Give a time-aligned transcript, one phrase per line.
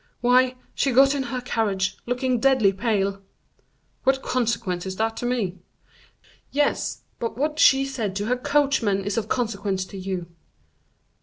[0.21, 3.21] "Why, she got into her carriage, looking deadly pale."
[4.03, 5.59] "What consequence is that to me?"
[6.51, 10.25] "Yes, but what she said to her coachman is of consequence to you."